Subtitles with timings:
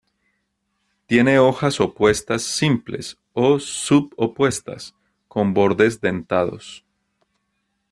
[1.05, 4.95] Tiene hojas opuestas simples, o subopuestas,
[5.27, 6.83] con bordes dentados.